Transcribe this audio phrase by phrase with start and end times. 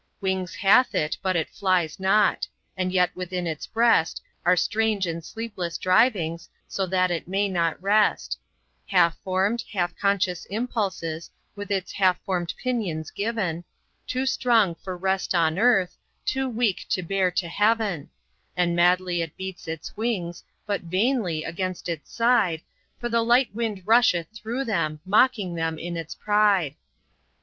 [0.19, 2.47] Wings hath it, but it flies not.
[2.75, 7.79] And yet within its breast Are strange and sleepless drivings, so that it may not
[7.79, 8.39] rest;
[8.87, 13.63] Half formed, half conscious impulses, with its half formed pinions given,
[14.07, 15.95] Too strong for rest on earth,
[16.25, 18.09] too weak to bear to heaven;
[18.57, 22.63] And madly it beats its wings, but vainly, against its side,
[22.99, 26.73] For the light wind rusheth through them, mocking them in its pride.